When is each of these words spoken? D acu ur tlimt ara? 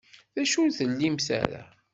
D 0.35 0.37
acu 0.41 0.57
ur 0.61 0.69
tlimt 0.77 1.27
ara? 1.41 1.63